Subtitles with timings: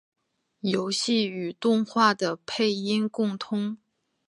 [0.61, 3.77] 游戏与动画的配音共通。